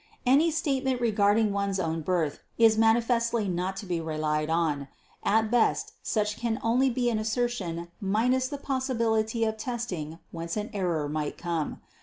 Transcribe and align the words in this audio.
Any 0.25 0.49
statement 0.49 0.99
regarding 0.99 1.53
one's 1.53 1.79
own 1.79 2.01
birth 2.01 2.39
is 2.57 2.75
manifestly 2.75 3.47
not 3.47 3.77
to 3.77 3.85
be 3.85 4.01
relied 4.01 4.49
on. 4.49 4.87
At 5.23 5.51
best 5.51 5.93
such 6.01 6.37
can 6.39 6.59
only 6.63 6.89
be 6.89 7.11
an 7.11 7.19
assertion 7.19 7.87
minus 8.01 8.47
the 8.47 8.57
possibility 8.57 9.43
of 9.43 9.57
testing 9.57 10.17
whence 10.31 10.57
an 10.57 10.71
error 10.73 11.07
might 11.07 11.37
come. 11.37 11.81